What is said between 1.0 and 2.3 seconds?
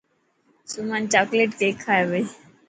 چاڪليٽ ڪيڪ کائي پئي.